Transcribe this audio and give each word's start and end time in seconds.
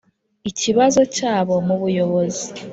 ikibazo 0.49 1.01
cyabo 1.15 1.55
mu 1.67 1.75
buyobozi 1.81 2.47